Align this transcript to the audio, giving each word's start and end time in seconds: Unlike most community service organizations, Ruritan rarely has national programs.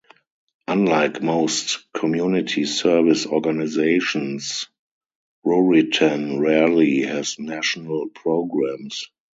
Unlike 0.67 1.21
most 1.21 1.85
community 1.93 2.65
service 2.65 3.27
organizations, 3.27 4.67
Ruritan 5.45 6.39
rarely 6.39 7.01
has 7.03 7.37
national 7.37 8.07
programs. 8.09 9.05